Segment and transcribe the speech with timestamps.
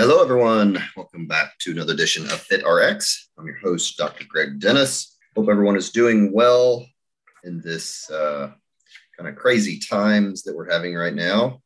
[0.00, 0.82] Hello, everyone.
[0.96, 3.26] Welcome back to another edition of FitRx.
[3.38, 4.24] I'm your host, Dr.
[4.26, 5.18] Greg Dennis.
[5.36, 6.86] Hope everyone is doing well
[7.44, 8.50] in this uh,
[9.14, 11.60] kind of crazy times that we're having right now.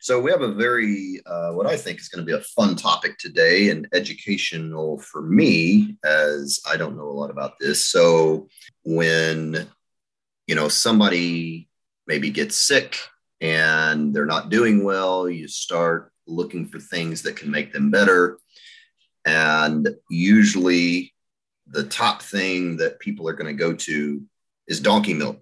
[0.00, 2.74] So, we have a very, uh, what I think is going to be a fun
[2.74, 7.84] topic today and educational for me, as I don't know a lot about this.
[7.84, 8.48] So,
[8.84, 9.68] when
[10.46, 11.68] you know somebody
[12.06, 12.96] maybe gets sick
[13.42, 18.38] and they're not doing well, you start looking for things that can make them better.
[19.26, 21.14] And usually,
[21.66, 24.22] the top thing that people are going to go to
[24.66, 25.40] is donkey milk.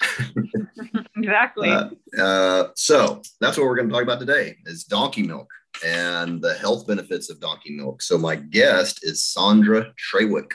[1.16, 1.70] exactly.
[1.70, 5.48] Uh, uh, so that's what we're going to talk about today: is donkey milk
[5.84, 8.02] and the health benefits of donkey milk.
[8.02, 10.52] So my guest is Sandra Trawick,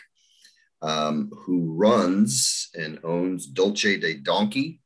[0.81, 4.81] um, who runs and owns Dolce de Donkey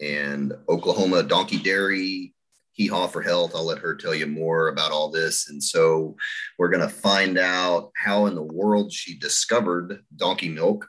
[0.00, 2.34] and Oklahoma Donkey Dairy
[2.78, 3.52] Hee Haw for Health.
[3.54, 5.50] I'll let her tell you more about all this.
[5.50, 6.16] And so
[6.58, 10.86] we're going to find out how in the world she discovered donkey milk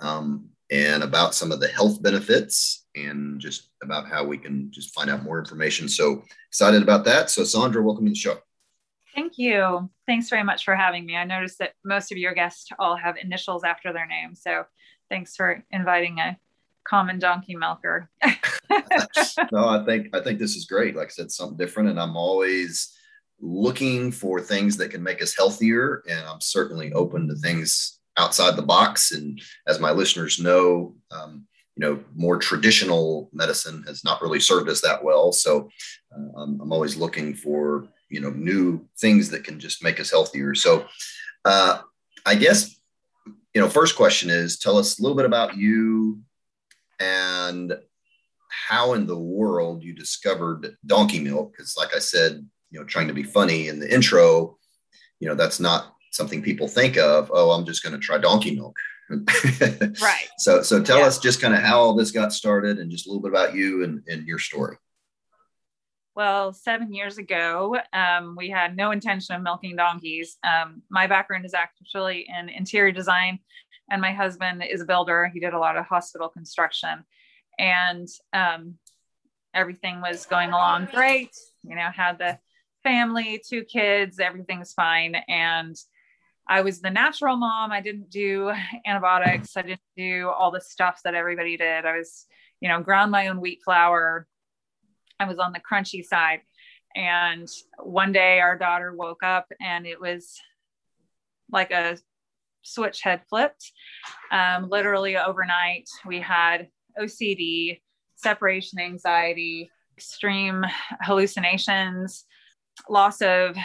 [0.00, 4.94] um, and about some of the health benefits and just about how we can just
[4.94, 5.88] find out more information.
[5.88, 7.30] So excited about that.
[7.30, 8.36] So, Sandra, welcome to the show.
[9.14, 9.88] Thank you.
[10.06, 11.16] Thanks very much for having me.
[11.16, 14.34] I noticed that most of your guests all have initials after their name.
[14.34, 14.64] So,
[15.08, 16.36] thanks for inviting a
[16.84, 18.10] common donkey milker.
[19.52, 20.96] no, I think I think this is great.
[20.96, 22.92] Like I said, something different, and I'm always
[23.40, 28.56] looking for things that can make us healthier, and I'm certainly open to things outside
[28.56, 29.12] the box.
[29.12, 31.46] And as my listeners know, um,
[31.76, 35.32] you know, more traditional medicine has not really served us that well.
[35.32, 35.70] So
[36.14, 40.10] uh, I'm, I'm, always looking for you know new things that can just make us
[40.10, 40.54] healthier.
[40.54, 40.86] So
[41.44, 41.80] uh,
[42.26, 42.76] I guess
[43.54, 46.20] you know, first question is, tell us a little bit about you
[46.98, 47.76] and
[48.52, 53.08] how in the world you discovered donkey milk because like i said you know trying
[53.08, 54.56] to be funny in the intro
[55.20, 58.54] you know that's not something people think of oh i'm just going to try donkey
[58.54, 58.76] milk.
[60.00, 60.28] Right.
[60.38, 61.06] So so tell yeah.
[61.06, 63.54] us just kind of how all this got started and just a little bit about
[63.54, 64.76] you and, and your story.
[66.14, 70.38] Well seven years ago um, we had no intention of milking donkeys.
[70.44, 73.38] Um, my background is actually in interior design
[73.90, 75.30] and my husband is a builder.
[75.32, 77.04] He did a lot of hospital construction,
[77.62, 78.74] and um,
[79.54, 81.30] everything was going along great.
[81.62, 82.38] You know, had the
[82.82, 85.76] family, two kids, everything's fine, and
[86.48, 87.70] I was the natural mom.
[87.70, 88.52] I didn't do
[88.84, 89.56] antibiotics.
[89.56, 91.86] I didn't do all the stuff that everybody did.
[91.86, 92.26] I was,
[92.60, 94.26] you know, ground my own wheat flour.
[95.20, 96.40] I was on the crunchy side.
[96.96, 97.48] And
[97.78, 100.36] one day our daughter woke up and it was
[101.50, 101.96] like a
[102.62, 103.72] switch had flipped.
[104.32, 106.68] Um, literally overnight, we had
[107.00, 107.80] OCD,
[108.16, 110.64] separation anxiety, extreme
[111.00, 112.24] hallucinations,
[112.88, 113.56] loss of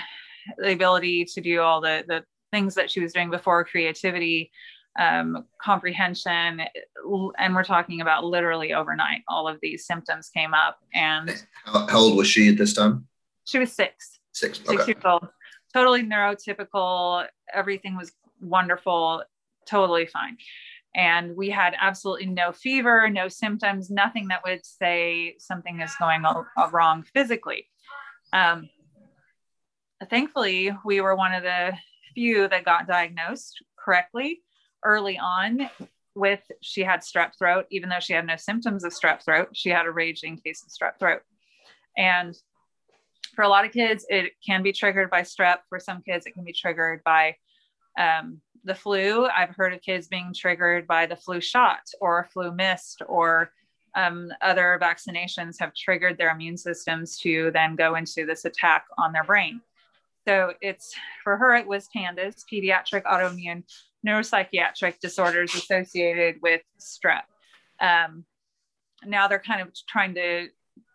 [0.58, 4.52] the ability to do all the, the things that she was doing before creativity,
[5.00, 6.62] um, comprehension.
[7.38, 10.80] And we're talking about literally overnight, all of these symptoms came up.
[10.94, 13.08] And how, how old was she at this time?
[13.46, 14.20] She was six.
[14.34, 14.60] Six.
[14.62, 14.78] Okay.
[14.78, 15.28] Six years old.
[15.74, 17.26] Totally neurotypical.
[17.54, 18.12] Everything was
[18.42, 19.24] wonderful,
[19.68, 20.38] totally fine.
[20.96, 26.24] And we had absolutely no fever, no symptoms, nothing that would say something is going
[26.72, 27.68] wrong physically.
[28.34, 28.70] Um,
[30.10, 31.74] thankfully, we were one of the
[32.16, 34.42] few that got diagnosed correctly
[34.84, 35.70] early on
[36.16, 39.70] with she had strep throat, even though she had no symptoms of strep throat, she
[39.70, 41.22] had a raging case of strep throat.
[41.96, 42.36] And
[43.36, 45.58] for a lot of kids, it can be triggered by strep.
[45.70, 47.36] For some kids, it can be triggered by
[47.98, 49.28] um, the flu.
[49.28, 53.52] I've heard of kids being triggered by the flu shot or flu mist or
[53.96, 59.12] um, other vaccinations have triggered their immune systems to then go into this attack on
[59.12, 59.62] their brain.
[60.28, 63.64] So it's for her, it was PANDAS, pediatric autoimmune
[64.06, 67.24] neuropsychiatric disorders associated with strep.
[67.80, 68.26] Um,
[69.06, 70.50] now they're kind of trying to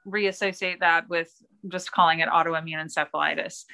[0.06, 1.30] reassociate that with
[1.68, 3.64] just calling it autoimmune encephalitis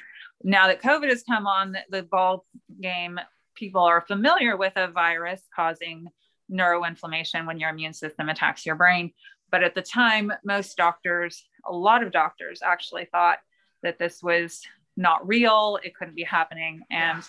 [0.43, 2.47] now that COVID has come on the ball
[2.81, 3.19] game,
[3.55, 6.09] people are familiar with a virus causing
[6.51, 9.13] neuroinflammation when your immune system attacks your brain.
[9.51, 13.39] But at the time, most doctors, a lot of doctors actually thought
[13.83, 14.63] that this was
[14.97, 16.83] not real, it couldn't be happening.
[16.91, 17.23] And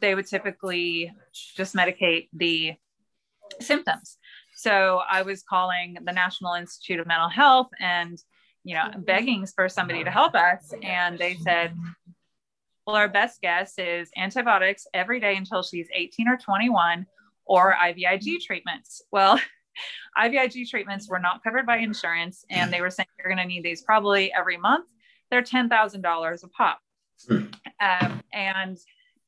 [0.00, 2.74] they would typically just medicate the
[3.60, 4.18] symptoms.
[4.54, 8.18] So I was calling the National Institute of Mental Health and,
[8.64, 10.72] you know, begging for somebody to help us.
[10.82, 11.76] And they said,
[12.86, 17.06] well, our best guess is antibiotics every day until she's 18 or 21
[17.44, 19.02] or IVIG treatments.
[19.10, 19.40] Well,
[20.18, 23.64] IVIG treatments were not covered by insurance, and they were saying you're going to need
[23.64, 24.88] these probably every month.
[25.30, 26.80] They're $10,000 a pop.
[27.28, 27.46] Hmm.
[27.80, 28.78] Um, and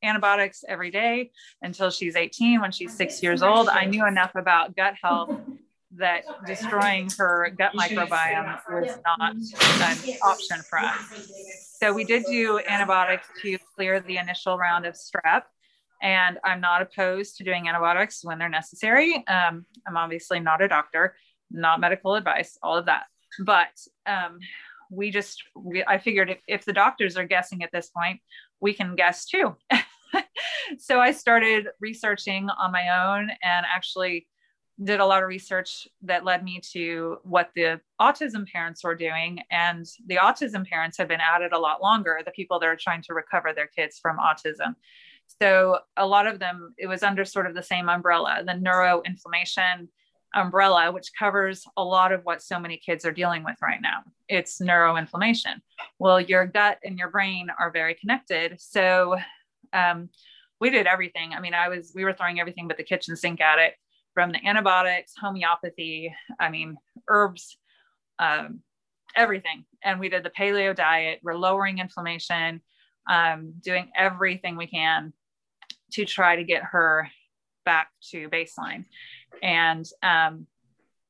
[0.03, 2.61] antibiotics every day until she's 18.
[2.61, 5.35] When she's six years old, I knew enough about gut health
[5.99, 10.97] that destroying her gut microbiome was not an option for us.
[11.79, 15.43] So we did do antibiotics to clear the initial round of strep.
[16.01, 19.15] And I'm not opposed to doing antibiotics when they're necessary.
[19.27, 21.15] Um, I'm obviously not a doctor,
[21.51, 23.05] not medical advice, all of that.
[23.39, 23.67] But
[24.05, 24.39] um,
[24.89, 28.21] we just, we, I figured if, if the doctors are guessing at this point,
[28.59, 29.55] we can guess too.
[30.77, 34.27] so I started researching on my own and actually
[34.83, 39.39] did a lot of research that led me to what the autism parents were doing.
[39.51, 42.77] And the autism parents have been at it a lot longer, the people that are
[42.77, 44.75] trying to recover their kids from autism.
[45.41, 49.89] So a lot of them, it was under sort of the same umbrella, the neuroinflammation
[50.33, 54.03] umbrella, which covers a lot of what so many kids are dealing with right now.
[54.29, 55.55] It's neuroinflammation.
[55.97, 58.61] Well, your gut and your brain are very connected.
[58.61, 59.17] So
[59.73, 60.09] um,
[60.61, 61.33] we did everything.
[61.33, 63.73] I mean, I was, we were throwing everything but the kitchen sink at it
[64.13, 66.77] from the antibiotics, homeopathy, I mean,
[67.07, 67.57] herbs,
[68.17, 68.61] um,
[69.15, 69.65] everything.
[69.83, 71.19] And we did the paleo diet.
[71.23, 72.61] We're lowering inflammation,
[73.09, 75.13] um, doing everything we can
[75.93, 77.09] to try to get her
[77.65, 78.85] back to baseline.
[79.41, 80.47] And um,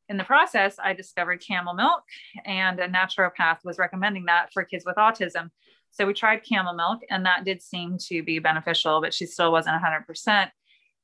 [0.07, 2.03] in the process, I discovered camel milk,
[2.45, 5.51] and a naturopath was recommending that for kids with autism.
[5.91, 9.51] So we tried camel milk, and that did seem to be beneficial, but she still
[9.51, 10.49] wasn't 100%.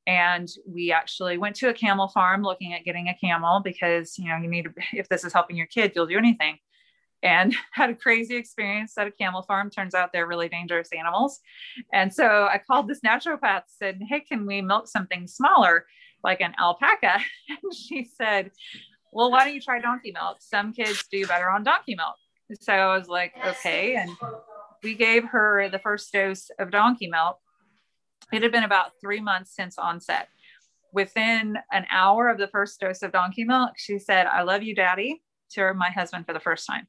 [0.08, 4.28] And we actually went to a camel farm looking at getting a camel because, you
[4.28, 6.58] know, you need, to, if this is helping your kid, you'll do anything.
[7.24, 9.70] And had a crazy experience at a camel farm.
[9.70, 11.40] Turns out they're really dangerous animals.
[11.92, 15.86] And so I called this naturopath, said, Hey, can we milk something smaller,
[16.24, 17.20] like an alpaca?
[17.50, 18.52] And she said,
[19.12, 20.38] Well, why don't you try donkey milk?
[20.40, 22.16] Some kids do better on donkey milk.
[22.62, 23.96] So I was like, Okay.
[23.96, 24.12] And
[24.84, 27.40] we gave her the first dose of donkey milk
[28.32, 30.28] it had been about three months since onset.
[30.92, 34.74] Within an hour of the first dose of donkey milk, she said, I love you,
[34.74, 36.88] daddy, to my husband for the first time.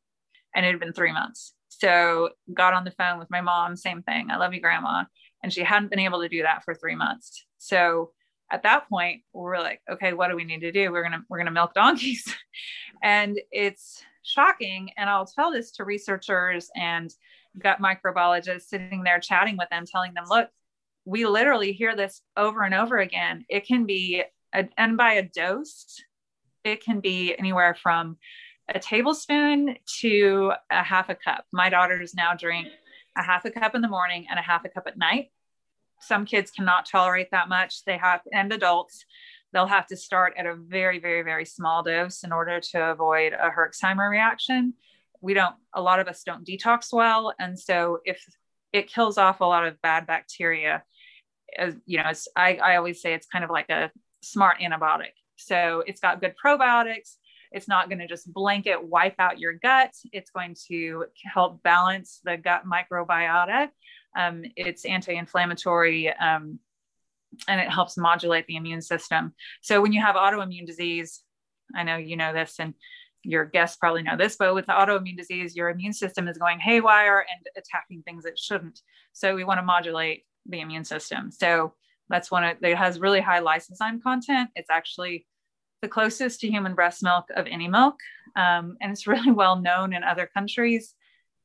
[0.54, 1.54] And it had been three months.
[1.68, 4.30] So got on the phone with my mom, same thing.
[4.30, 5.04] I love you, grandma.
[5.42, 7.44] And she hadn't been able to do that for three months.
[7.58, 8.12] So
[8.50, 10.90] at that point, we're like, okay, what do we need to do?
[10.90, 12.32] We're gonna we're gonna milk donkeys.
[13.02, 14.90] and it's shocking.
[14.96, 17.12] And I'll tell this to researchers and
[17.58, 20.48] gut microbiologists sitting there chatting with them, telling them, look,
[21.06, 23.46] we literally hear this over and over again.
[23.48, 26.02] It can be, a, and by a dose,
[26.64, 28.18] it can be anywhere from
[28.68, 31.44] a tablespoon to a half a cup.
[31.52, 32.66] My daughters now drink
[33.16, 35.30] a half a cup in the morning and a half a cup at night.
[36.00, 37.84] Some kids cannot tolerate that much.
[37.84, 39.04] They have, and adults,
[39.52, 43.32] they'll have to start at a very, very, very small dose in order to avoid
[43.32, 44.74] a Herxheimer reaction.
[45.20, 47.32] We don't, a lot of us don't detox well.
[47.38, 48.20] And so if
[48.72, 50.82] it kills off a lot of bad bacteria,
[51.56, 53.90] as you know, I, I always say it's kind of like a
[54.22, 55.12] smart antibiotic.
[55.36, 57.16] So it's got good probiotics.
[57.52, 59.92] It's not going to just blanket wipe out your gut.
[60.12, 63.68] It's going to help balance the gut microbiota.
[64.16, 66.58] Um, it's anti-inflammatory um,
[67.48, 69.34] and it helps modulate the immune system.
[69.60, 71.22] So when you have autoimmune disease,
[71.74, 72.74] I know you know this and
[73.22, 77.18] your guests probably know this, but with autoimmune disease, your immune system is going haywire
[77.18, 78.80] and attacking things it shouldn't.
[79.12, 81.30] So we want to modulate the immune system.
[81.30, 81.74] So
[82.08, 84.50] that's one of it has really high lysozyme content.
[84.54, 85.26] It's actually
[85.82, 87.96] the closest to human breast milk of any milk,
[88.36, 90.94] um, and it's really well known in other countries.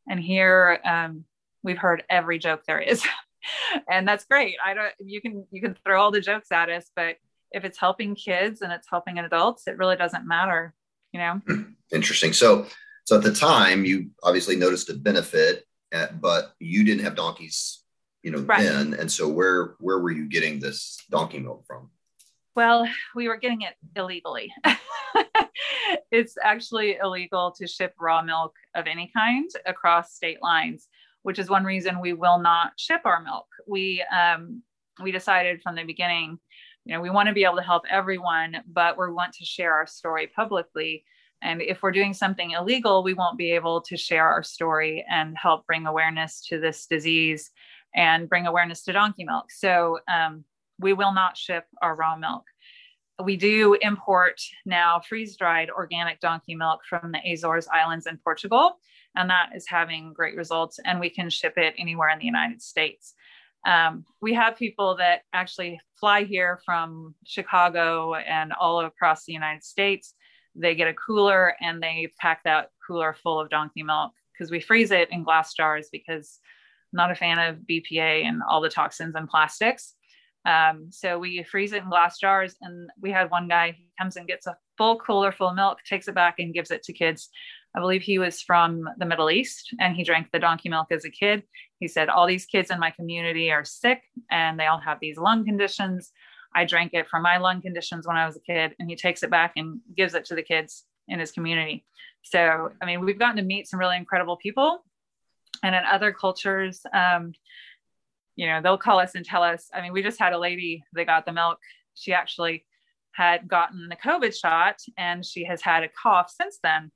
[0.09, 1.25] And here um,
[1.63, 3.05] we've heard every joke there is,
[3.89, 4.55] and that's great.
[4.63, 4.93] I don't.
[4.99, 7.17] You can you can throw all the jokes at us, but
[7.51, 10.73] if it's helping kids and it's helping adults, it really doesn't matter.
[11.11, 11.41] You know.
[11.91, 12.33] Interesting.
[12.33, 12.67] So
[13.05, 17.80] so at the time, you obviously noticed a benefit, at, but you didn't have donkeys
[18.23, 18.63] you know, right.
[18.63, 18.93] then.
[18.93, 21.89] And so where where were you getting this donkey milk from?
[22.55, 24.51] Well, we were getting it illegally.
[26.11, 30.87] it's actually illegal to ship raw milk of any kind across state lines,
[31.23, 33.47] which is one reason we will not ship our milk.
[33.67, 34.63] We um,
[35.01, 36.39] we decided from the beginning,
[36.85, 39.73] you know, we want to be able to help everyone, but we want to share
[39.73, 41.05] our story publicly.
[41.41, 45.35] And if we're doing something illegal, we won't be able to share our story and
[45.35, 47.49] help bring awareness to this disease
[47.95, 49.51] and bring awareness to donkey milk.
[49.51, 50.45] So um,
[50.79, 52.43] we will not ship our raw milk.
[53.23, 58.79] We do import now freeze dried organic donkey milk from the Azores Islands in Portugal,
[59.15, 60.79] and that is having great results.
[60.83, 63.13] And we can ship it anywhere in the United States.
[63.65, 69.63] Um, we have people that actually fly here from Chicago and all across the United
[69.63, 70.15] States.
[70.55, 74.59] They get a cooler and they pack that cooler full of donkey milk because we
[74.59, 76.39] freeze it in glass jars because
[76.93, 79.95] not a fan of BPA and all the toxins and plastics.
[80.45, 82.55] Um, so we freeze it in glass jars.
[82.61, 85.79] And we had one guy, he comes and gets a full cooler full of milk,
[85.85, 87.29] takes it back and gives it to kids.
[87.75, 91.05] I believe he was from the Middle East and he drank the donkey milk as
[91.05, 91.43] a kid.
[91.79, 95.17] He said, All these kids in my community are sick and they all have these
[95.17, 96.11] lung conditions.
[96.53, 98.75] I drank it for my lung conditions when I was a kid.
[98.77, 101.85] And he takes it back and gives it to the kids in his community.
[102.23, 104.83] So, I mean, we've gotten to meet some really incredible people.
[105.63, 107.33] And in other cultures, um,
[108.35, 109.69] you know, they'll call us and tell us.
[109.73, 111.59] I mean, we just had a lady that got the milk.
[111.93, 112.65] She actually
[113.11, 116.91] had gotten the COVID shot and she has had a cough since then.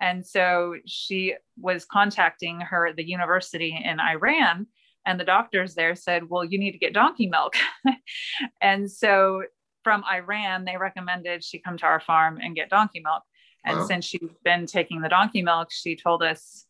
[0.00, 4.66] And so she was contacting her, the university in Iran,
[5.04, 7.54] and the doctors there said, Well, you need to get donkey milk.
[8.60, 9.42] and so
[9.82, 13.22] from Iran, they recommended she come to our farm and get donkey milk.
[13.64, 13.86] And wow.
[13.86, 16.66] since she's been taking the donkey milk, she told us,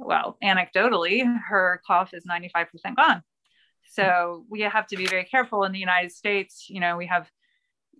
[0.00, 3.22] well, anecdotally, her cough is 95% gone.
[3.92, 6.66] So we have to be very careful in the United States.
[6.68, 7.30] You know, we have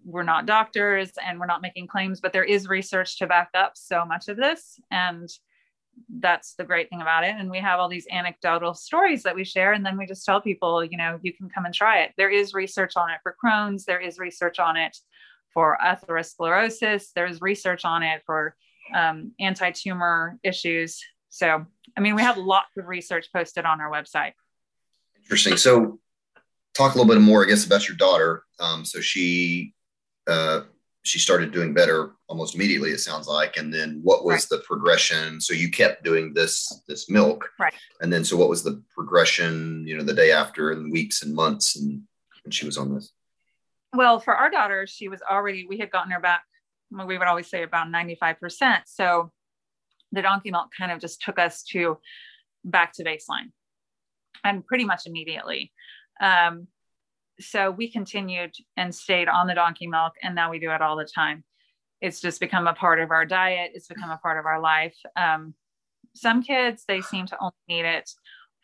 [0.05, 3.73] we're not doctors and we're not making claims, but there is research to back up
[3.75, 4.81] so much of this.
[4.91, 5.29] And
[6.09, 7.35] that's the great thing about it.
[7.37, 9.73] And we have all these anecdotal stories that we share.
[9.73, 12.13] And then we just tell people, you know, you can come and try it.
[12.17, 14.97] There is research on it for Crohn's, there is research on it
[15.53, 18.55] for atherosclerosis, there's research on it for
[18.95, 21.03] um, anti tumor issues.
[21.31, 21.65] So,
[21.97, 24.33] I mean, we have lots of research posted on our website.
[25.23, 25.57] Interesting.
[25.57, 26.01] So,
[26.75, 28.45] talk a little bit more, I guess, about your daughter.
[28.59, 29.75] Um, so she
[30.27, 30.63] uh,
[31.03, 32.91] she started doing better almost immediately.
[32.91, 33.57] It sounds like.
[33.57, 34.47] And then, what was right.
[34.51, 35.41] the progression?
[35.41, 37.75] So you kept doing this this milk, right?
[38.01, 39.87] And then, so what was the progression?
[39.87, 42.03] You know, the day after, and weeks and months, and
[42.45, 43.13] when she was on this.
[43.93, 45.67] Well, for our daughter, she was already.
[45.69, 46.43] We had gotten her back.
[46.91, 48.83] We would always say about ninety five percent.
[48.87, 49.33] So
[50.13, 51.99] the donkey milk kind of just took us to
[52.65, 53.53] back to baseline
[54.45, 55.73] and pretty much immediately.
[56.21, 56.67] Um,
[57.41, 60.97] so we continued and stayed on the donkey milk, and now we do it all
[60.97, 61.45] the time.
[62.01, 63.73] It's just become a part of our diet.
[63.75, 64.97] It's become a part of our life.
[65.17, 65.55] Um,
[66.15, 68.11] some kids they seem to only need it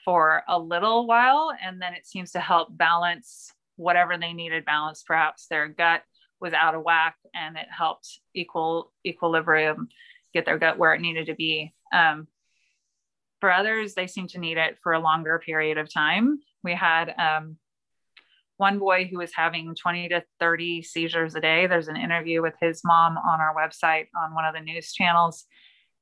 [0.05, 5.03] for a little while, and then it seems to help balance whatever they needed balance.
[5.07, 6.03] Perhaps their gut
[6.41, 9.89] was out of whack, and it helped equal equilibrium,
[10.33, 11.75] get their gut where it needed to be.
[11.93, 12.27] Um,
[13.41, 16.39] for others, they seem to need it for a longer period of time.
[16.65, 17.57] We had um,
[18.57, 21.67] one boy who was having 20 to 30 seizures a day.
[21.67, 25.45] There's an interview with his mom on our website on one of the news channels.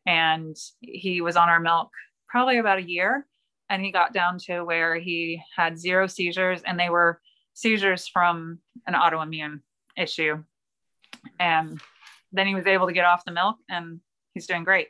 [0.06, 1.90] And he was on our milk
[2.28, 3.26] probably about a year.
[3.70, 7.20] And he got down to where he had zero seizures, and they were
[7.54, 9.60] seizures from an autoimmune
[9.96, 10.44] issue.
[11.40, 11.80] And
[12.30, 14.00] then he was able to get off the milk, and
[14.34, 14.88] he's doing great.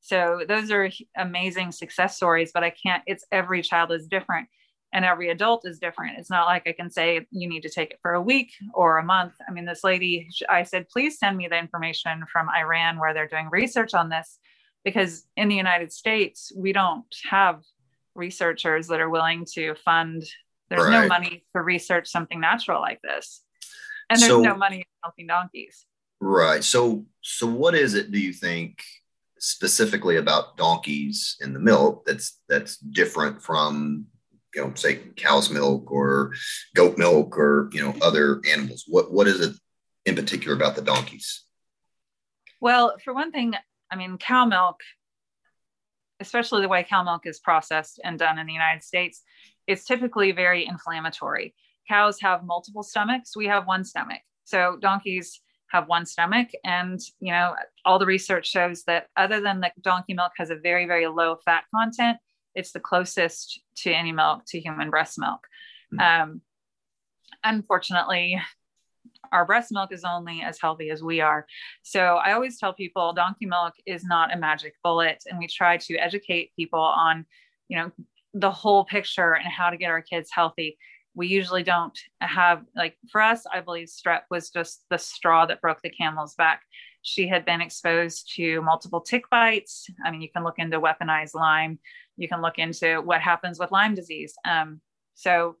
[0.00, 4.48] So those are amazing success stories, but I can't, it's every child is different
[4.92, 6.18] and every adult is different.
[6.18, 8.98] It's not like I can say you need to take it for a week or
[8.98, 9.34] a month.
[9.46, 13.26] I mean, this lady, I said, please send me the information from Iran where they're
[13.26, 14.38] doing research on this,
[14.84, 17.62] because in the United States, we don't have
[18.14, 20.22] researchers that are willing to fund,
[20.70, 21.02] there's right.
[21.02, 23.42] no money to research something natural like this.
[24.08, 25.84] And there's so, no money in helping donkeys.
[26.20, 26.64] Right.
[26.64, 28.82] So, so what is it, do you think,
[29.38, 34.06] specifically about donkeys in the milk that's that's different from
[34.54, 36.32] you know say cow's milk or
[36.74, 38.84] goat milk or you know other animals?
[38.88, 39.54] What what is it
[40.06, 41.44] in particular about the donkeys?
[42.60, 43.54] Well for one thing
[43.90, 44.80] i mean cow milk
[46.18, 49.22] especially the way cow milk is processed and done in the united states
[49.66, 51.54] it's typically very inflammatory.
[51.88, 53.36] Cows have multiple stomachs.
[53.36, 54.20] We have one stomach.
[54.44, 56.48] So donkeys have one stomach.
[56.64, 57.54] And, you know,
[57.84, 61.36] all the research shows that other than the donkey milk has a very, very low
[61.44, 62.18] fat content,
[62.54, 65.46] it's the closest to any milk to human breast milk.
[65.92, 66.22] Mm-hmm.
[66.22, 66.40] Um,
[67.44, 68.40] unfortunately,
[69.32, 71.46] our breast milk is only as healthy as we are.
[71.82, 75.24] So I always tell people donkey milk is not a magic bullet.
[75.28, 77.26] And we try to educate people on,
[77.68, 77.90] you know,
[78.34, 80.78] the whole picture and how to get our kids healthy
[81.16, 85.60] we usually don't have like for us i believe strep was just the straw that
[85.60, 86.62] broke the camel's back
[87.06, 89.88] she had been exposed to multiple tick bites.
[90.04, 91.78] I mean, you can look into weaponized Lyme.
[92.16, 94.34] You can look into what happens with Lyme disease.
[94.44, 94.80] Um,
[95.14, 95.54] so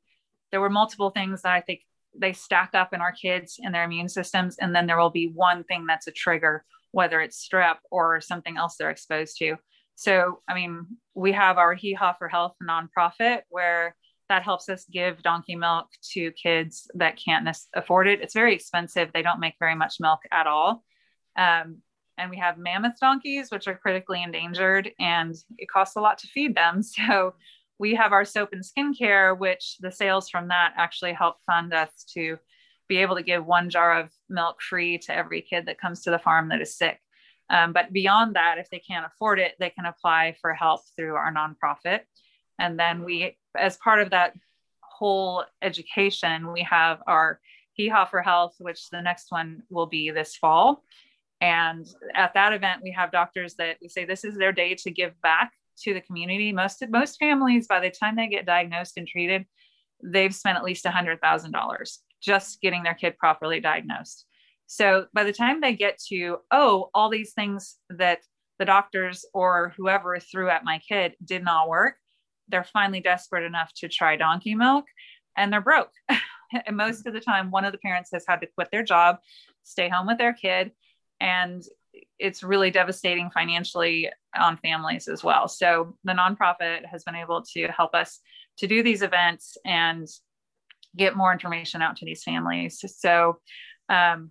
[0.50, 1.82] there were multiple things that I think
[2.18, 5.30] they stack up in our kids and their immune systems, and then there will be
[5.32, 9.54] one thing that's a trigger, whether it's strep or something else they're exposed to.
[9.94, 13.94] So, I mean, we have our Hee Haw for Health nonprofit where
[14.28, 18.20] that helps us give donkey milk to kids that can't afford it.
[18.20, 19.10] It's very expensive.
[19.12, 20.84] They don't make very much milk at all.
[21.36, 21.78] Um,
[22.18, 26.28] and we have mammoth donkeys, which are critically endangered, and it costs a lot to
[26.28, 26.82] feed them.
[27.06, 27.34] So
[27.78, 31.90] we have our soap and skincare, which the sales from that actually help fund us
[32.14, 32.38] to
[32.88, 36.10] be able to give one jar of milk free to every kid that comes to
[36.10, 36.98] the farm that is sick.
[37.50, 41.14] Um, but beyond that, if they can't afford it, they can apply for help through
[41.14, 42.00] our nonprofit.
[42.58, 44.34] And then we, as part of that
[44.80, 47.40] whole education, we have our
[47.74, 50.82] Hee Haw for Health, which the next one will be this fall.
[51.40, 54.90] And at that event, we have doctors that we say this is their day to
[54.90, 56.52] give back to the community.
[56.52, 59.44] Most most families, by the time they get diagnosed and treated,
[60.02, 64.24] they've spent at least $100,000 just getting their kid properly diagnosed.
[64.66, 68.20] So by the time they get to, oh, all these things that
[68.58, 71.96] the doctors or whoever threw at my kid did not work,
[72.48, 74.86] they're finally desperate enough to try donkey milk
[75.36, 75.92] and they're broke.
[76.66, 79.18] and most of the time, one of the parents has had to quit their job,
[79.62, 80.72] stay home with their kid,
[81.20, 81.62] and
[82.18, 85.48] it's really devastating financially on families as well.
[85.48, 88.20] So the nonprofit has been able to help us
[88.58, 90.06] to do these events and
[90.96, 92.82] get more information out to these families.
[92.98, 93.38] So
[93.88, 94.30] um,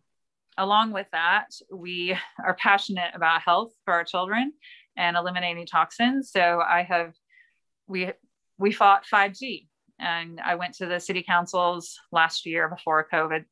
[0.57, 4.53] along with that, we are passionate about health for our children
[4.97, 6.31] and eliminating toxins.
[6.31, 7.13] So I have
[7.87, 8.11] we
[8.57, 9.67] we fought 5G
[9.99, 13.45] and I went to the city councils last year before COVID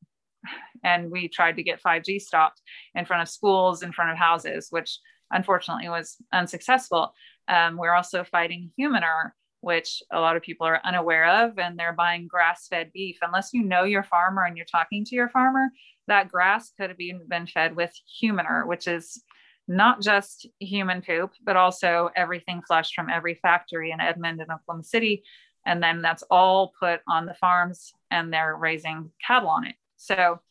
[0.83, 2.61] and we tried to get 5G stopped
[2.95, 4.99] in front of schools, in front of houses, which
[5.31, 7.13] unfortunately was unsuccessful.
[7.47, 11.93] Um, we're also fighting Humanure, which a lot of people are unaware of, and they're
[11.93, 13.17] buying grass fed beef.
[13.21, 15.69] Unless you know your farmer and you're talking to your farmer,
[16.07, 19.23] that grass could have been, been fed with Humanure, which is
[19.67, 24.83] not just human poop, but also everything flushed from every factory in Edmond and Oklahoma
[24.83, 25.23] City.
[25.65, 29.75] And then that's all put on the farms and they're raising cattle on it.
[29.95, 30.41] So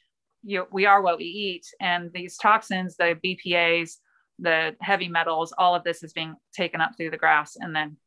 [0.43, 1.67] you, we are what we eat.
[1.81, 3.97] And these toxins, the BPAs,
[4.39, 7.99] the heavy metals, all of this is being taken up through the grass and then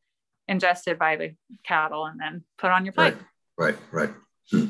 [0.48, 3.15] ingested by the cattle and then put on your plate.
[3.58, 4.10] Right, right,
[4.52, 4.70] right.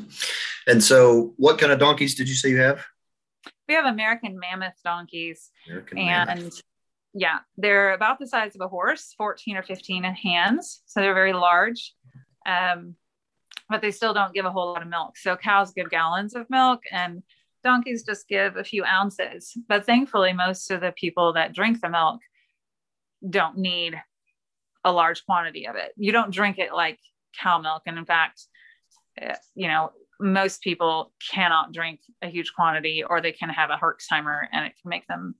[0.68, 2.84] And so, what kind of donkeys did you say you have?
[3.68, 5.50] We have American mammoth donkeys.
[5.68, 6.62] American and mammoth.
[7.14, 10.82] yeah, they're about the size of a horse, 14 or 15 in hands.
[10.86, 11.94] So they're very large.
[12.46, 12.94] Um,
[13.68, 15.16] but they still don't give a whole lot of milk.
[15.16, 17.22] So cows give gallons of milk and
[17.64, 19.56] donkeys just give a few ounces.
[19.68, 22.20] But thankfully, most of the people that drink the milk
[23.28, 24.00] don't need
[24.84, 25.92] a large quantity of it.
[25.96, 27.00] You don't drink it like
[27.40, 27.82] cow milk.
[27.86, 28.42] And in fact,
[29.20, 33.76] eh, you know, most people cannot drink a huge quantity or they can have a
[33.76, 35.34] Herxheimer and it can make them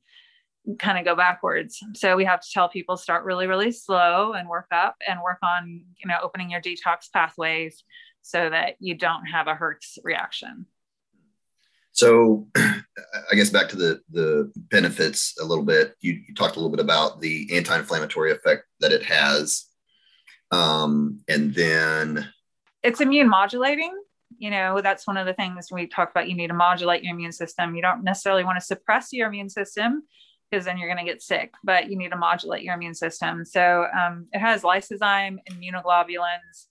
[0.78, 1.78] kind of go backwards.
[1.94, 5.38] So we have to tell people start really, really slow and work up and work
[5.42, 7.84] on, you know, opening your detox pathways
[8.22, 10.66] so that you don't have a Herx reaction.
[11.92, 15.94] So, I guess back to the the benefits a little bit.
[16.02, 19.64] You, you talked a little bit about the anti-inflammatory effect that it has,
[20.50, 22.28] um, and then
[22.82, 23.94] it's immune modulating.
[24.38, 26.28] You know, that's one of the things we talk about.
[26.28, 27.74] You need to modulate your immune system.
[27.74, 30.02] You don't necessarily want to suppress your immune system
[30.50, 33.44] because then you're going to get sick, but you need to modulate your immune system.
[33.44, 36.66] So um, it has lysozyme, immunoglobulins,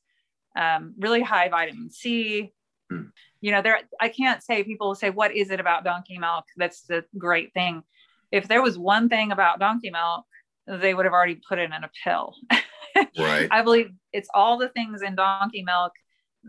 [0.56, 2.54] um, really high vitamin C.
[2.92, 3.12] Mm.
[3.42, 6.82] You know, there I can't say people say, what is it about donkey milk that's
[6.84, 7.84] the great thing?
[8.32, 10.26] If there was one thing about donkey milk,
[10.68, 12.36] they would have already put it in a pill.
[13.18, 13.48] right.
[13.52, 15.92] I believe it's all the things in donkey milk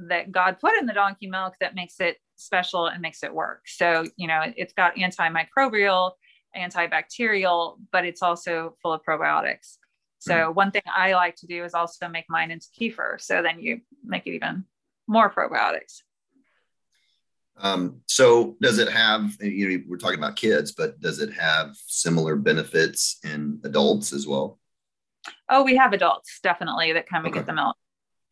[0.09, 3.62] that God put in the donkey milk that makes it special and makes it work.
[3.66, 6.12] So, you know, it's got antimicrobial,
[6.56, 9.78] antibacterial, but it's also full of probiotics.
[10.18, 10.54] So mm.
[10.54, 13.20] one thing I like to do is also make mine into kefir.
[13.20, 14.64] So then you make it even
[15.06, 16.02] more probiotics.
[17.59, 21.74] Um, so does it have, you know, we're talking about kids, but does it have
[21.87, 24.59] similar benefits in adults as well?
[25.48, 27.28] Oh, we have adults definitely that come okay.
[27.28, 27.76] and get the milk.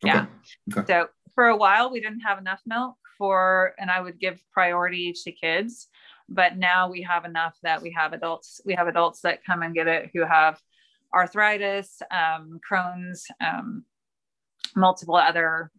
[0.03, 0.27] Yeah.
[0.69, 0.81] Okay.
[0.81, 0.93] Okay.
[0.93, 5.13] So for a while we didn't have enough milk for, and I would give priority
[5.23, 5.87] to kids,
[6.27, 8.61] but now we have enough that we have adults.
[8.65, 10.59] We have adults that come and get it who have
[11.13, 13.85] arthritis, um, Crohn's, um,
[14.75, 15.71] multiple other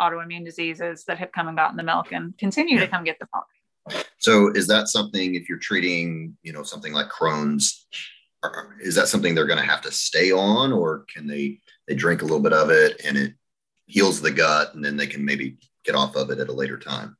[0.00, 2.82] autoimmune diseases that have come and gotten the milk and continue yeah.
[2.82, 4.06] to come get the milk.
[4.18, 7.86] So is that something if you're treating, you know, something like Crohn's,
[8.80, 12.22] is that something they're going to have to stay on, or can they they drink
[12.22, 13.34] a little bit of it and it
[13.90, 16.78] heals the gut, and then they can maybe get off of it at a later
[16.78, 17.16] time?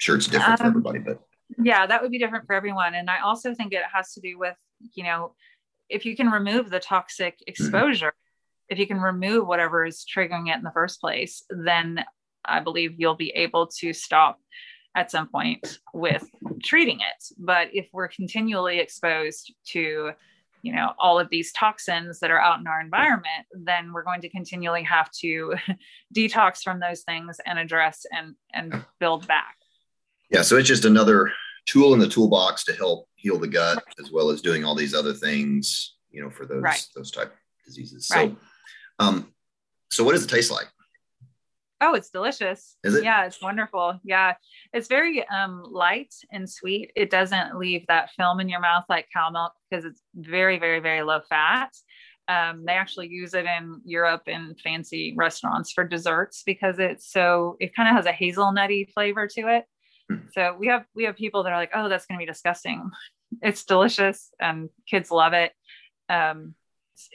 [0.00, 1.20] sure, it's different um, for everybody, but
[1.62, 2.94] yeah, that would be different for everyone.
[2.94, 4.56] And I also think it has to do with,
[4.94, 5.34] you know,
[5.88, 7.50] if you can remove the toxic mm-hmm.
[7.50, 8.72] exposure, mm-hmm.
[8.72, 12.04] if you can remove whatever is triggering it in the first place, then
[12.44, 14.40] I believe you'll be able to stop
[14.96, 16.24] at some point with
[16.62, 17.34] treating it.
[17.38, 20.12] But if we're continually exposed to,
[20.62, 24.20] you know, all of these toxins that are out in our environment, then we're going
[24.20, 25.54] to continually have to
[26.14, 29.56] detox from those things and address and and build back.
[30.30, 31.32] Yeah, so it's just another
[31.66, 34.94] tool in the toolbox to help heal the gut as well as doing all these
[34.94, 36.86] other things, you know, for those right.
[36.94, 38.08] those type diseases.
[38.12, 38.30] Right.
[38.30, 39.32] So um
[39.90, 40.68] so what does it taste like?
[41.80, 42.76] Oh, it's delicious.
[42.84, 43.02] It?
[43.02, 43.98] Yeah, it's wonderful.
[44.04, 44.34] Yeah.
[44.72, 46.92] It's very um, light and sweet.
[46.94, 50.80] It doesn't leave that film in your mouth like cow milk because it's very, very,
[50.80, 51.70] very low fat.
[52.28, 57.56] Um, they actually use it in Europe in fancy restaurants for desserts because it's so,
[57.60, 59.64] it kind of has a hazelnutty flavor to it.
[60.10, 60.26] Hmm.
[60.34, 62.90] So we have, we have people that are like, oh, that's going to be disgusting.
[63.42, 65.52] It's delicious and kids love it.
[66.08, 66.54] Um,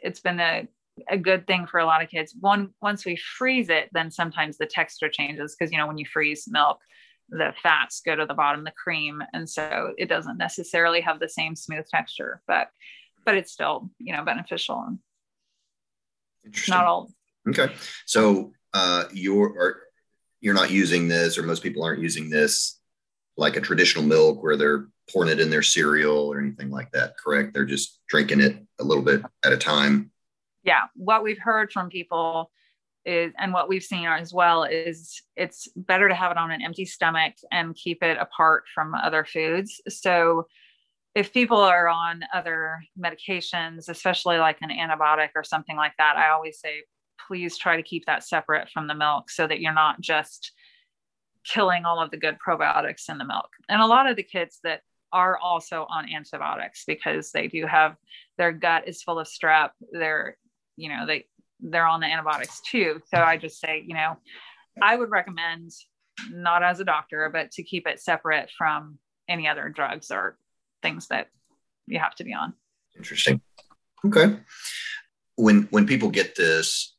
[0.01, 0.67] it's been a
[1.09, 2.35] a good thing for a lot of kids.
[2.39, 6.05] One once we freeze it, then sometimes the texture changes because you know when you
[6.05, 6.79] freeze milk,
[7.29, 11.29] the fats go to the bottom, the cream, and so it doesn't necessarily have the
[11.29, 12.69] same smooth texture, but
[13.25, 14.83] but it's still you know beneficial.
[14.87, 14.99] And
[16.67, 17.11] not all.
[17.47, 17.73] Okay,
[18.05, 19.81] so uh, you're are,
[20.41, 22.79] you're not using this, or most people aren't using this
[23.37, 27.17] like a traditional milk where they're pouring it in their cereal or anything like that.
[27.17, 27.53] Correct?
[27.53, 30.11] They're just drinking it a little bit at a time
[30.65, 32.51] yeah, what we've heard from people
[33.05, 36.61] is, and what we've seen as well is it's better to have it on an
[36.63, 39.79] empty stomach and keep it apart from other foods.
[39.87, 40.47] So
[41.13, 46.31] if people are on other medications, especially like an antibiotic or something like that, I
[46.31, 46.83] always say,
[47.27, 50.51] please try to keep that separate from the milk so that you're not just
[51.45, 53.49] killing all of the good probiotics in the milk.
[53.69, 54.81] And a lot of the kids that
[55.13, 57.95] are also on antibiotics because they do have
[58.37, 60.37] their gut is full of strep, they're
[60.77, 61.25] you know they
[61.59, 63.01] they're on the antibiotics too.
[63.13, 64.17] So i just say you know
[64.81, 65.71] i would recommend
[66.31, 70.37] not as a doctor but to keep it separate from any other drugs or
[70.81, 71.27] things that
[71.87, 72.53] you have to be on.
[72.95, 73.41] Interesting.
[74.05, 74.37] Okay.
[75.35, 76.95] When when people get this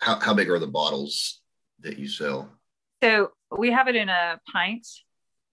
[0.00, 1.40] how, how big are the bottles
[1.80, 2.50] that you sell?
[3.02, 4.86] So we have it in a pint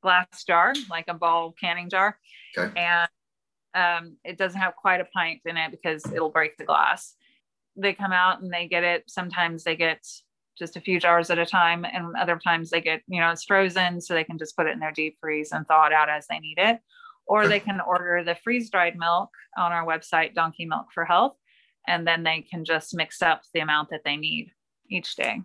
[0.02, 2.18] glass jar like a ball canning jar.
[2.58, 2.72] Okay.
[2.80, 3.10] and
[3.76, 7.16] um, it doesn't have quite a pint in it because it'll break the glass
[7.76, 9.04] they come out and they get it.
[9.08, 10.06] Sometimes they get
[10.58, 13.44] just a few jars at a time, and other times they get, you know, it's
[13.44, 16.10] frozen, so they can just put it in their deep freeze and thaw it out
[16.10, 16.80] as they need it.
[17.26, 21.36] Or they can order the freeze dried milk on our website, Donkey Milk for Health,
[21.88, 24.52] and then they can just mix up the amount that they need
[24.90, 25.42] each day.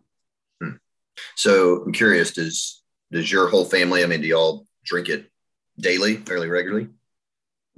[0.62, 0.76] Hmm.
[1.36, 4.02] So I'm curious, does does your whole family?
[4.02, 5.30] I mean, do y'all drink it
[5.78, 6.88] daily, fairly regularly?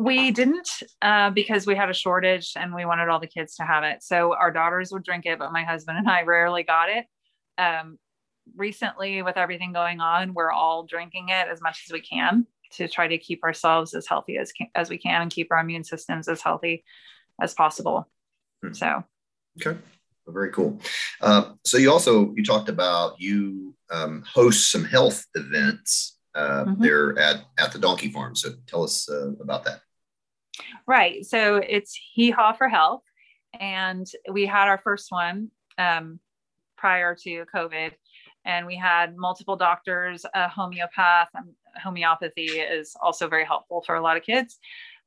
[0.01, 3.65] We didn't uh, because we had a shortage and we wanted all the kids to
[3.65, 4.03] have it.
[4.03, 7.05] So our daughters would drink it, but my husband and I rarely got it.
[7.59, 7.99] Um,
[8.57, 12.89] recently, with everything going on, we're all drinking it as much as we can to
[12.89, 16.29] try to keep ourselves as healthy as as we can and keep our immune systems
[16.29, 16.83] as healthy
[17.39, 18.09] as possible.
[18.65, 18.73] Hmm.
[18.73, 19.05] So,
[19.61, 19.79] okay,
[20.27, 20.81] very cool.
[21.21, 26.83] Uh, so you also you talked about you um, host some health events uh, mm-hmm.
[26.83, 28.35] there at at the donkey farm.
[28.35, 29.81] So tell us uh, about that.
[30.87, 31.25] Right.
[31.25, 33.03] So it's Hee Haw for Health.
[33.59, 36.21] And we had our first one um,
[36.77, 37.93] prior to COVID.
[38.45, 41.29] And we had multiple doctors, a homeopath.
[41.37, 44.59] Um, homeopathy is also very helpful for a lot of kids.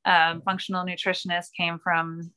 [0.05, 2.31] Um, functional nutritionist came from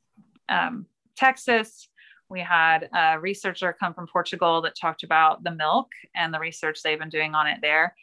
[0.49, 1.89] um, Texas.
[2.29, 6.81] We had a researcher come from Portugal that talked about the milk and the research
[6.81, 7.93] they've been doing on it there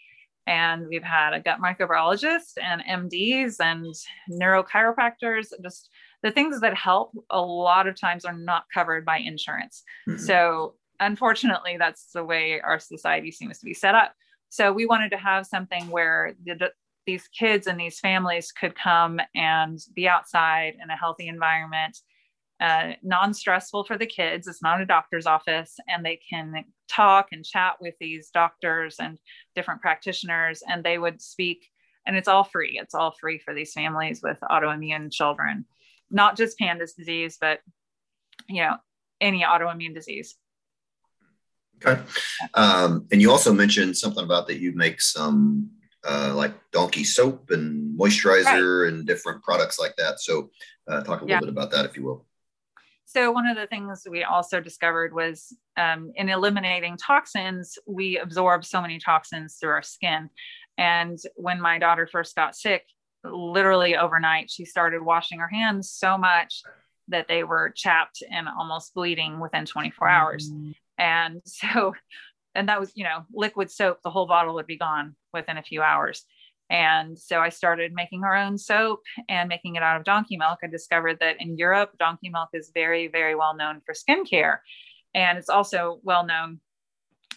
[0.46, 3.94] and we've had a gut microbiologist and MDs and
[4.30, 5.48] neurochiropractors.
[5.62, 5.90] Just
[6.22, 9.82] the things that help a lot of times are not covered by insurance.
[10.08, 10.20] Mm-hmm.
[10.20, 14.12] So, unfortunately, that's the way our society seems to be set up.
[14.50, 16.70] So, we wanted to have something where the,
[17.06, 21.98] these kids and these families could come and be outside in a healthy environment
[22.60, 27.44] uh, non-stressful for the kids it's not a doctor's office and they can talk and
[27.44, 29.18] chat with these doctors and
[29.54, 31.68] different practitioners and they would speak
[32.06, 35.64] and it's all free it's all free for these families with autoimmune children
[36.10, 37.60] not just pandas disease but
[38.48, 38.76] you know
[39.20, 40.36] any autoimmune disease
[41.84, 42.00] okay
[42.54, 45.70] um, and you also mentioned something about that you make some
[46.06, 48.92] uh, like donkey soap and moisturizer right.
[48.92, 50.20] and different products like that.
[50.20, 50.50] So,
[50.86, 51.40] uh, talk a little yeah.
[51.40, 52.26] bit about that, if you will.
[53.06, 58.64] So, one of the things we also discovered was um, in eliminating toxins, we absorb
[58.64, 60.30] so many toxins through our skin.
[60.78, 62.84] And when my daughter first got sick,
[63.22, 66.62] literally overnight, she started washing her hands so much
[67.08, 70.50] that they were chapped and almost bleeding within 24 hours.
[70.50, 70.70] Mm-hmm.
[70.98, 71.94] And so,
[72.54, 75.62] and that was, you know, liquid soap, the whole bottle would be gone within a
[75.62, 76.24] few hours.
[76.70, 80.60] And so I started making our own soap and making it out of donkey milk.
[80.62, 84.58] I discovered that in Europe, donkey milk is very, very well known for skincare.
[85.14, 86.60] And it's also well known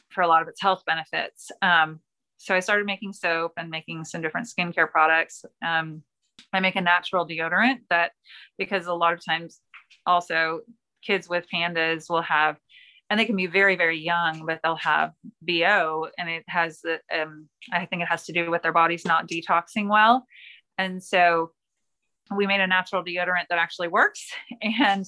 [0.09, 1.51] for a lot of its health benefits.
[1.61, 1.99] Um,
[2.37, 5.43] so I started making soap and making some different skincare products.
[5.65, 6.03] Um,
[6.53, 8.11] I make a natural deodorant that
[8.57, 9.59] because a lot of times
[10.05, 10.61] also
[11.03, 12.57] kids with pandas will have
[13.09, 16.99] and they can be very very young but they'll have bo and it has the
[17.13, 20.25] um, i think it has to do with their bodies not detoxing well.
[20.77, 21.51] And so
[22.35, 24.29] we made a natural deodorant that actually works
[24.61, 25.05] and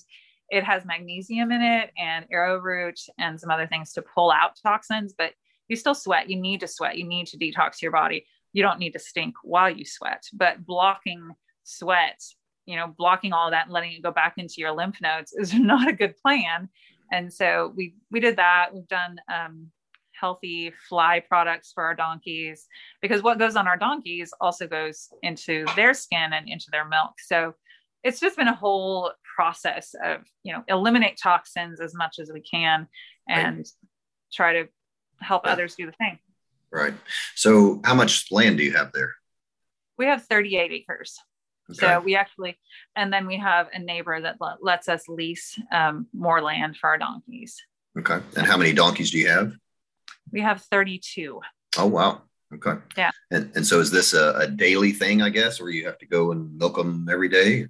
[0.50, 5.14] it has magnesium in it and arrowroot and some other things to pull out toxins
[5.16, 5.34] but
[5.68, 6.28] you still sweat.
[6.28, 6.98] You need to sweat.
[6.98, 8.26] You need to detox your body.
[8.54, 11.30] You don't need to stink while you sweat but blocking
[11.64, 12.20] sweat
[12.66, 15.54] you know blocking all that and letting it go back into your lymph nodes is
[15.72, 16.70] not a good plan
[17.12, 18.74] and so we we did that.
[18.74, 19.72] We've done um,
[20.20, 22.68] healthy fly products for our donkeys
[23.02, 27.14] because what goes on our donkeys also goes into their skin and into their milk.
[27.20, 27.56] So
[28.04, 32.42] it's just been a whole process of you know eliminate toxins as much as we
[32.42, 32.88] can
[33.28, 33.70] and right.
[34.34, 34.68] try to
[35.20, 35.54] help yeah.
[35.54, 36.20] others do the same.
[36.72, 36.94] Right.
[37.36, 39.14] So how much land do you have there?
[39.98, 41.20] We have 38 acres
[41.72, 41.80] Okay.
[41.80, 42.58] So we actually,
[42.96, 46.98] and then we have a neighbor that lets us lease um, more land for our
[46.98, 47.62] donkeys.
[47.98, 48.20] Okay.
[48.36, 49.54] And how many donkeys do you have?
[50.32, 51.40] We have 32.
[51.78, 52.22] Oh, wow.
[52.54, 52.80] Okay.
[52.98, 53.12] Yeah.
[53.32, 56.08] And, and so is this a, a daily thing, I guess, or you have to
[56.08, 57.68] go and milk them every day?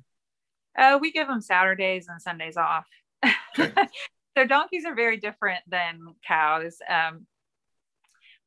[0.77, 2.85] Uh, we give them Saturdays and Sundays off.
[3.57, 3.73] Okay.
[4.37, 6.77] so donkeys are very different than cows.
[6.87, 7.25] Um,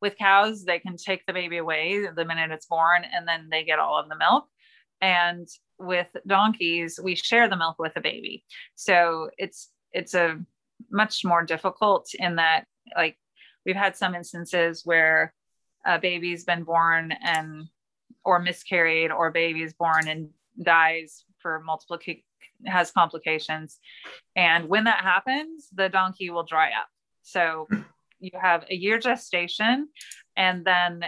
[0.01, 3.65] with cows, they can take the baby away the minute it's born and then they
[3.65, 4.47] get all of the milk.
[5.03, 5.47] And
[5.79, 8.45] with donkeys, we share the milk with the baby.
[8.77, 10.39] So it's it's a
[10.91, 12.65] much more difficult in that
[12.97, 13.19] like
[13.67, 15.35] we've had some instances where
[15.85, 17.69] a baby's been born and
[18.25, 20.31] or miscarried or baby is born and
[20.63, 21.99] dies for multiple
[22.67, 23.81] has complications
[24.37, 26.89] and when that happens the donkey will dry up
[27.23, 27.67] so
[28.21, 29.89] you have a year gestation
[30.37, 31.05] and then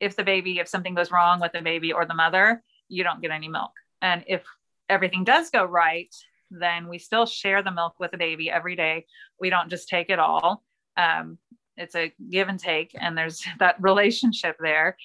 [0.00, 3.20] if the baby if something goes wrong with the baby or the mother you don't
[3.20, 3.72] get any milk.
[4.02, 4.44] And if
[4.88, 6.14] everything does go right,
[6.50, 9.06] then we still share the milk with the baby every day.
[9.40, 10.62] We don't just take it all.
[10.96, 11.38] Um,
[11.76, 14.96] it's a give and take, and there's that relationship there.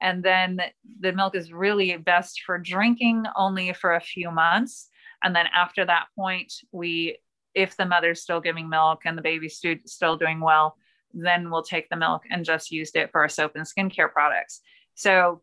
[0.00, 0.60] And then
[1.00, 4.88] the milk is really best for drinking only for a few months.
[5.24, 7.18] And then after that point, we,
[7.54, 10.76] if the mother's still giving milk and the baby's still doing well,
[11.12, 14.60] then we'll take the milk and just use it for our soap and skincare products.
[14.94, 15.42] So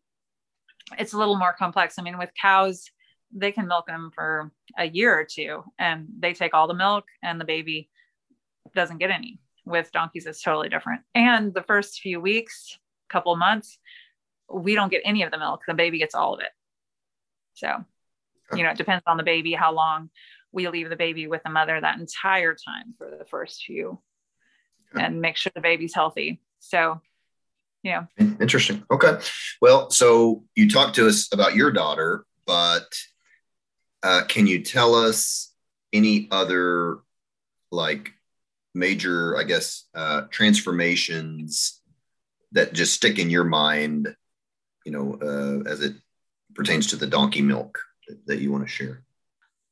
[0.97, 1.97] it's a little more complex.
[1.97, 2.89] I mean, with cows,
[3.33, 7.05] they can milk them for a year or two and they take all the milk
[7.23, 7.89] and the baby
[8.75, 9.39] doesn't get any.
[9.65, 11.01] With donkeys, it's totally different.
[11.15, 12.77] And the first few weeks,
[13.09, 13.79] couple months,
[14.51, 15.61] we don't get any of the milk.
[15.67, 16.49] The baby gets all of it.
[17.55, 17.83] So,
[18.55, 20.09] you know, it depends on the baby how long
[20.51, 23.99] we leave the baby with the mother that entire time for the first few
[24.93, 26.41] and make sure the baby's healthy.
[26.59, 27.01] So,
[27.85, 28.05] yeah.
[28.17, 28.83] Interesting.
[28.89, 29.19] Okay.
[29.61, 32.87] Well, so you talked to us about your daughter, but
[34.01, 35.53] uh, can you tell us
[35.93, 36.97] any other
[37.71, 38.11] like
[38.73, 41.79] major, I guess, uh, transformations
[42.53, 44.15] that just stick in your mind,
[44.83, 45.93] you know, uh, as it
[46.55, 49.03] pertains to the donkey milk that, that you want to share?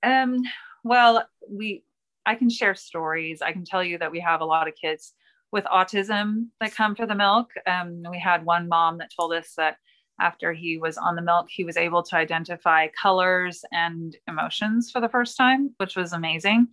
[0.04, 0.44] Um,
[0.84, 1.84] well, we,
[2.28, 3.42] I can share stories.
[3.42, 5.14] I can tell you that we have a lot of kids
[5.54, 7.52] with autism that come for the milk.
[7.68, 9.78] Um, we had one mom that told us that
[10.20, 15.00] after he was on the milk, he was able to identify colors and emotions for
[15.00, 16.68] the first time, which was amazing.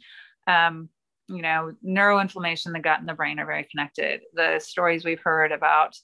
[0.46, 0.88] Um,
[1.28, 4.22] you know, neuroinflammation, the gut and the brain are very connected.
[4.32, 5.94] The stories we've heard about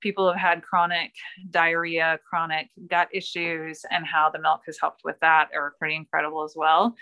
[0.00, 1.12] people who have had chronic
[1.50, 6.44] diarrhea, chronic gut issues, and how the milk has helped with that are pretty incredible
[6.44, 6.96] as well.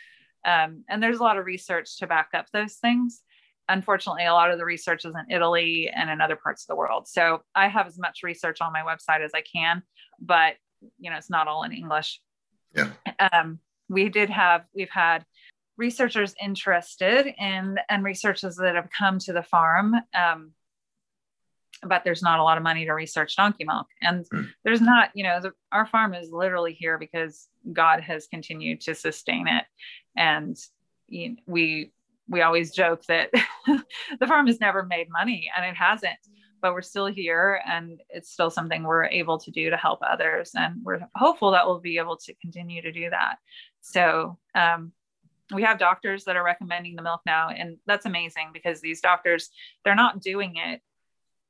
[0.44, 3.22] Um, and there's a lot of research to back up those things
[3.70, 6.76] unfortunately, a lot of the research is in Italy and in other parts of the
[6.76, 7.08] world.
[7.08, 9.82] So I have as much research on my website as I can,
[10.20, 10.54] but
[10.98, 12.20] you know, it's not all in English.
[12.74, 12.90] Yeah.
[13.32, 15.24] Um, we did have, we've had
[15.76, 20.52] researchers interested in and researchers that have come to the farm um,
[21.82, 24.46] but there's not a lot of money to research donkey milk and mm.
[24.62, 28.94] there's not you know the, our farm is literally here because god has continued to
[28.94, 29.64] sustain it
[30.16, 30.58] and
[31.08, 31.92] you know, we
[32.30, 33.30] we always joke that
[33.66, 36.18] the farm has never made money and it hasn't
[36.62, 40.52] but we're still here and it's still something we're able to do to help others.
[40.54, 43.36] And we're hopeful that we'll be able to continue to do that.
[43.80, 44.92] So um,
[45.52, 49.50] we have doctors that are recommending the milk now and that's amazing because these doctors
[49.84, 50.80] they're not doing it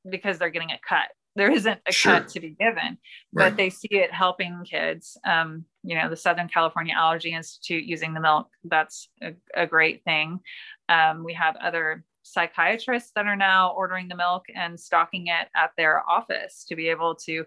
[0.09, 2.13] because they're getting a cut there isn't a sure.
[2.13, 2.97] cut to be given
[3.33, 3.49] right.
[3.49, 8.13] but they see it helping kids um, you know the southern california allergy institute using
[8.13, 10.39] the milk that's a, a great thing
[10.89, 15.71] um, we have other psychiatrists that are now ordering the milk and stocking it at
[15.77, 17.45] their office to be able to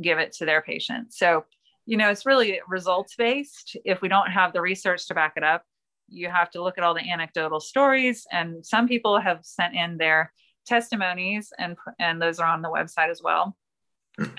[0.00, 1.44] give it to their patients so
[1.86, 5.44] you know it's really results based if we don't have the research to back it
[5.44, 5.62] up
[6.08, 9.96] you have to look at all the anecdotal stories and some people have sent in
[9.96, 10.32] their
[10.66, 13.56] testimonies and and those are on the website as well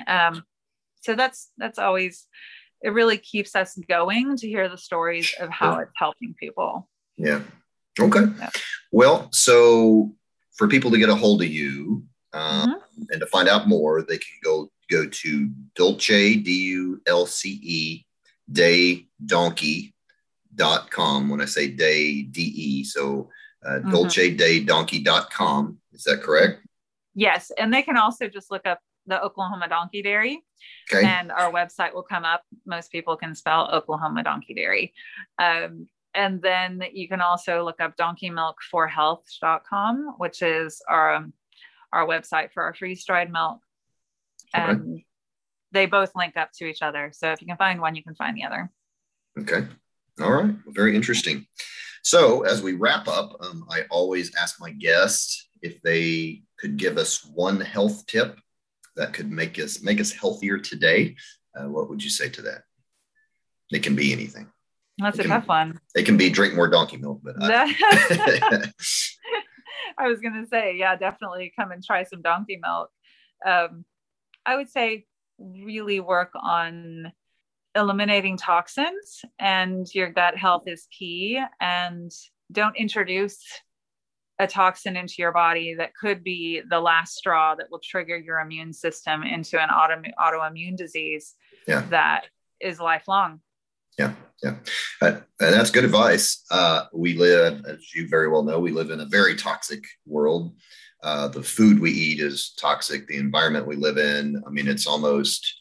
[0.08, 0.44] um,
[1.02, 2.28] so that's that's always
[2.82, 7.42] it really keeps us going to hear the stories of how it's helping people yeah
[8.00, 8.50] okay yeah.
[8.92, 10.14] well so
[10.56, 13.04] for people to get a hold of you um, mm-hmm.
[13.10, 18.06] and to find out more they can go go to dulce d-u-l-c-e
[18.52, 19.94] day donkey
[20.54, 23.30] dot com when i say day de so
[23.66, 23.90] uh, mm-hmm.
[23.90, 25.78] dulcededonkey.com.
[25.96, 26.60] Is that correct?
[27.14, 27.52] Yes.
[27.58, 30.44] And they can also just look up the Oklahoma Donkey Dairy.
[30.92, 31.06] Okay.
[31.06, 32.44] And our website will come up.
[32.66, 34.94] Most people can spell Oklahoma Donkey Dairy.
[35.40, 41.34] Um, and then you can also look up donkeymilk4health.com, which is our, um,
[41.92, 43.60] our website for our freeze dried milk.
[44.54, 45.06] And okay.
[45.72, 47.12] they both link up to each other.
[47.14, 48.72] So if you can find one, you can find the other.
[49.40, 49.68] Okay.
[50.22, 50.56] All right.
[50.68, 51.46] Very interesting.
[52.04, 56.98] So, as we wrap up, um, I always ask my guests if they could give
[56.98, 58.38] us one health tip
[58.96, 61.16] that could make us make us healthier today.
[61.58, 62.62] Uh, what would you say to that?
[63.72, 64.48] It can be anything.
[64.98, 65.80] That's it a can, tough one.
[65.96, 67.76] It can be drink more donkey milk, but I,
[69.98, 72.90] I was going to say, yeah, definitely come and try some donkey milk.
[73.46, 73.84] Um,
[74.46, 75.06] I would say
[75.38, 77.12] really work on
[77.76, 82.10] eliminating toxins and your gut health is key and
[82.52, 83.44] don't introduce
[84.40, 88.40] a toxin into your body that could be the last straw that will trigger your
[88.40, 91.36] immune system into an auto, autoimmune disease
[91.68, 91.82] yeah.
[91.90, 92.26] that
[92.60, 93.40] is lifelong.
[93.98, 94.56] Yeah, yeah,
[95.02, 96.44] uh, and that's good advice.
[96.52, 100.58] Uh, we live, as you very well know, we live in a very toxic world.
[101.02, 103.08] Uh, the food we eat is toxic.
[103.08, 105.56] The environment we live in, I mean, it's almost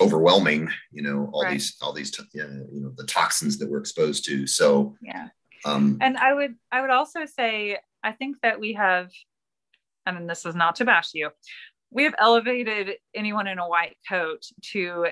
[0.00, 1.52] overwhelming you know all right.
[1.52, 5.28] these all these you know the toxins that we're exposed to so yeah
[5.64, 9.10] um and i would i would also say i think that we have
[10.08, 11.30] I mean, this is not to bash you
[11.90, 15.06] we have elevated anyone in a white coat to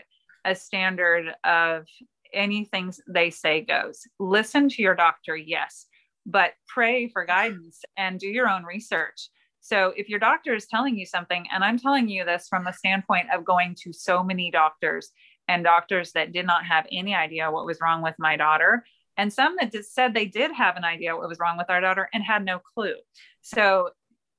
[0.44, 1.86] a standard of
[2.32, 4.00] anything they say goes.
[4.18, 5.86] Listen to your doctor yes
[6.26, 9.28] but pray for guidance and do your own research.
[9.60, 12.72] So if your doctor is telling you something, and I'm telling you this from the
[12.72, 15.10] standpoint of going to so many doctors
[15.48, 18.84] and doctors that did not have any idea what was wrong with my daughter,
[19.16, 21.80] and some that just said they did have an idea what was wrong with our
[21.80, 22.94] daughter and had no clue.
[23.42, 23.90] So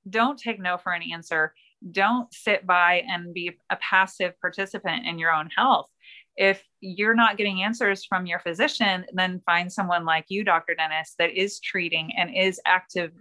[0.09, 1.53] don't take no for an answer.
[1.91, 5.89] Don't sit by and be a passive participant in your own health.
[6.35, 10.75] If you're not getting answers from your physician, then find someone like you, Dr.
[10.75, 13.11] Dennis, that is treating and is active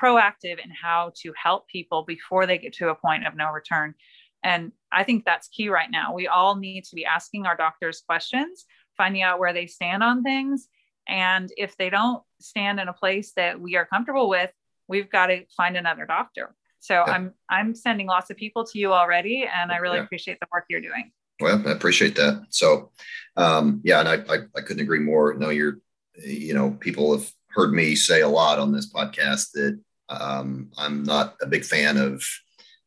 [0.00, 3.94] proactive in how to help people before they get to a point of no return.
[4.42, 6.14] And I think that's key right now.
[6.14, 10.22] We all need to be asking our doctors questions, finding out where they stand on
[10.22, 10.68] things.
[11.08, 14.50] And if they don't stand in a place that we are comfortable with,
[14.88, 16.54] we've got to find another doctor.
[16.80, 17.12] So yeah.
[17.12, 20.04] I'm I'm sending lots of people to you already, and I really yeah.
[20.04, 21.12] appreciate the work you're doing.
[21.40, 22.46] Well, I appreciate that.
[22.50, 22.92] So,
[23.36, 25.34] um, yeah, and I, I, I couldn't agree more.
[25.34, 25.78] No, you're,
[26.24, 31.02] you know, people have heard me say a lot on this podcast that um, I'm
[31.02, 32.24] not a big fan of,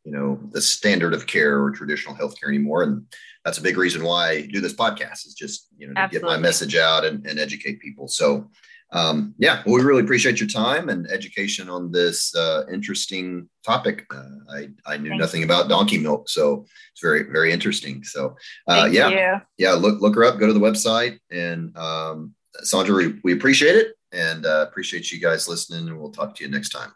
[0.08, 2.84] you know, the standard of care or traditional healthcare anymore.
[2.84, 3.06] And
[3.44, 6.30] that's a big reason why I do this podcast is just, you know, to Absolutely.
[6.30, 8.08] get my message out and, and educate people.
[8.08, 8.50] So,
[8.94, 14.06] um, yeah, well, we really appreciate your time and education on this uh, interesting topic.
[14.10, 15.46] Uh, I, I knew Thank nothing you.
[15.46, 18.02] about donkey milk, so it's very, very interesting.
[18.06, 19.42] So, uh, yeah, you.
[19.58, 21.20] yeah, look, look her up, go to the website.
[21.30, 25.90] And um, Sandra, we, we appreciate it and uh, appreciate you guys listening.
[25.90, 26.94] And we'll talk to you next time.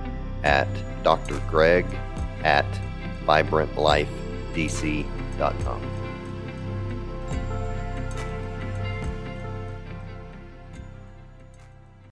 [0.43, 0.67] at
[1.03, 1.91] drgreg
[2.43, 2.67] at
[3.25, 5.94] vibrantlifedc.com.